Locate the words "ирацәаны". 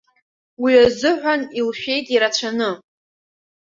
2.13-2.71